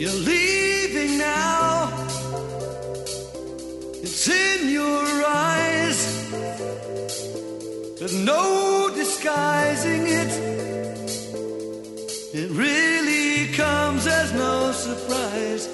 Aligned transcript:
You're 0.00 0.12
leaving 0.12 1.18
now. 1.18 1.92
It's 4.02 4.28
in 4.28 4.70
your 4.70 5.04
eyes. 5.26 6.30
There's 7.98 8.14
no 8.14 8.90
disguising 8.94 10.06
it. 10.06 10.32
It 12.32 12.48
really 12.48 13.52
comes 13.52 14.06
as 14.06 14.32
no 14.32 14.72
surprise 14.72 15.66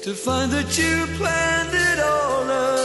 to 0.00 0.14
find 0.14 0.50
that 0.52 0.78
you 0.78 1.06
planned 1.18 1.74
it 1.74 2.00
all 2.00 2.44
along. 2.44 2.77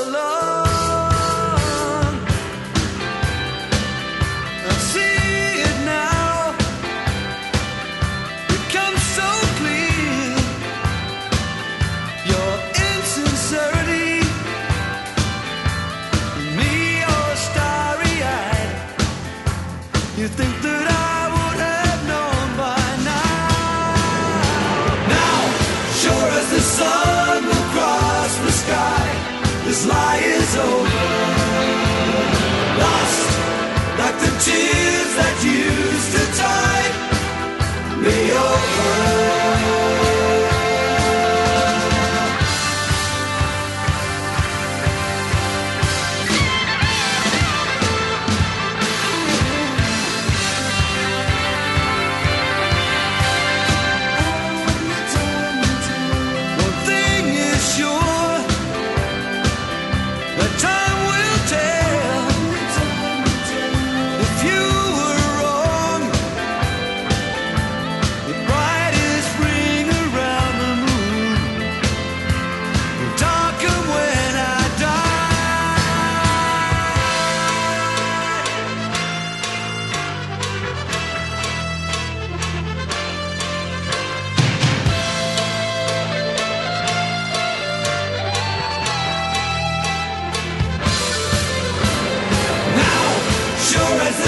That 35.16 35.44
used 35.44 35.53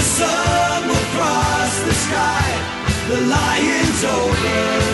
sun 0.06 0.88
will 0.88 1.06
cross 1.14 1.74
the 1.88 1.94
sky, 2.06 2.46
the 3.08 3.20
lion's 3.26 4.04
over. 4.04 4.85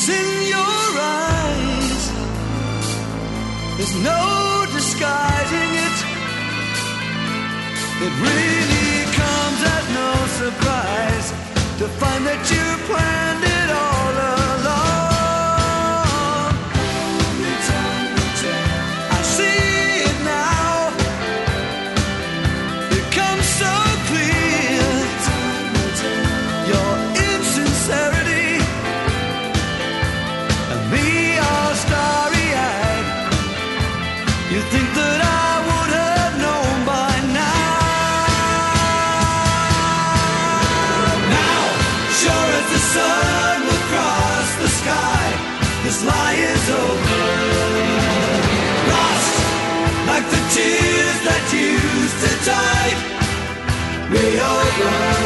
It's 0.00 0.08
in 0.08 0.46
your 0.46 0.90
eyes. 1.00 2.04
There's 3.76 3.96
no 4.00 4.64
disguising 4.72 5.70
it. 5.86 5.98
It 8.06 8.12
really 8.22 8.94
comes 9.20 9.60
as 9.76 9.84
no 10.00 10.10
surprise 10.40 11.28
to 11.80 11.88
find 11.98 12.24
that 12.26 12.42
you 12.48 12.64
planned 12.86 13.42
it 13.42 13.47
You 34.50 34.60
think 34.72 34.88
that 34.94 35.20
I 35.20 35.60
would 35.68 35.92
have 35.92 36.34
known 36.40 36.76
by 36.88 37.12
now. 37.36 37.68
Now, 41.36 41.62
sure 42.16 42.48
as 42.56 42.66
the 42.72 42.82
sun 42.94 43.56
will 43.68 43.84
cross 43.92 44.48
the 44.64 44.70
sky, 44.80 45.24
this 45.84 46.00
lie 46.02 46.40
is 46.52 46.64
over. 46.80 47.24
Lost 48.88 49.36
like 50.08 50.26
the 50.32 50.42
tears 50.56 51.18
that 51.28 51.44
used 51.52 52.18
to 52.24 52.30
tide 52.48 53.00
me 54.08 54.24
over. 54.40 55.17